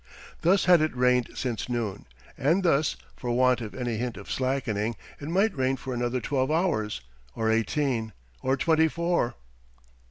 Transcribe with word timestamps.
Thus 0.41 0.65
had 0.65 0.81
it 0.81 0.95
rained 0.97 1.29
since 1.35 1.69
noon, 1.69 2.07
and 2.35 2.63
thus 2.63 2.95
for 3.15 3.29
want 3.33 3.61
of 3.61 3.75
any 3.75 3.97
hint 3.97 4.17
of 4.17 4.31
slackening 4.31 4.95
it 5.19 5.27
might 5.27 5.55
rain 5.55 5.77
for 5.77 5.93
another 5.93 6.19
twelve 6.19 6.49
hours, 6.49 7.01
or 7.35 7.51
eighteen, 7.51 8.11
or 8.41 8.57
twenty 8.57 8.87
four.... 8.87 9.35